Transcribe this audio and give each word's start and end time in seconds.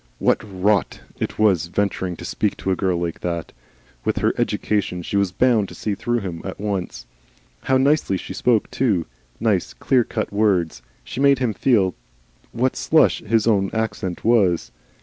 What 0.17 0.41
rot 0.43 1.01
it 1.19 1.37
was 1.37 1.67
venturing 1.67 2.15
to 2.15 2.25
speak 2.25 2.57
to 2.57 2.71
a 2.71 2.75
girl 2.75 2.97
like 2.99 3.19
that! 3.19 3.53
With 4.03 4.17
her 4.17 4.33
education 4.35 5.03
she 5.03 5.15
was 5.15 5.31
bound 5.31 5.69
to 5.69 5.75
see 5.75 5.93
through 5.93 6.21
him 6.21 6.41
at 6.43 6.59
once. 6.59 7.05
How 7.65 7.77
nicely 7.77 8.17
she 8.17 8.33
spoke 8.33 8.71
too! 8.71 9.05
nice 9.39 9.75
clear 9.75 10.03
cut 10.03 10.33
words! 10.33 10.81
She 11.03 11.19
made 11.19 11.37
him 11.37 11.53
feel 11.53 11.93
what 12.51 12.75
slush 12.75 13.19
his 13.19 13.45
own 13.45 13.69
accent 13.73 14.25
was. 14.25 14.71